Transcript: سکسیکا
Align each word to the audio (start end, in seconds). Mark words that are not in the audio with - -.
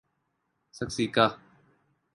سکسیکا 0.77 1.25